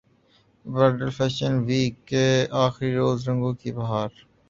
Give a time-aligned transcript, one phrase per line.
[0.65, 2.25] bridal fashion week کے
[2.63, 4.09] اخری روز رنگوں کی بہار